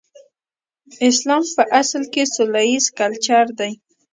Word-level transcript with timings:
اسلام 1.09 1.43
په 1.55 1.63
اصل 1.81 2.03
کې 2.13 2.23
سوله 2.33 2.61
ييز 2.69 2.85
کلچر 2.99 3.45
دی. 3.59 3.71